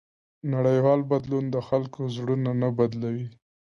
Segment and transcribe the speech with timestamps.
[0.53, 3.27] نړیوال بدلون د خلکو زړونه نه بدلوي.